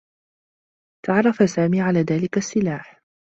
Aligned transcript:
تعرّف 1.05 1.49
سامي 1.49 1.81
على 1.81 1.99
ذلك 2.01 2.37
السّلاح. 2.37 3.01